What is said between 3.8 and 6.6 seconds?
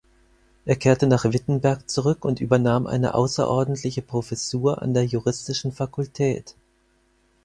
Professur an der juristischen Fakultät.